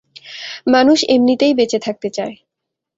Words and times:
মানুষ 0.67 0.99
এমনিতেই 1.09 1.53
বেঁচে 1.53 1.79
থাকতে 1.79 2.07
চায়। 2.09 2.35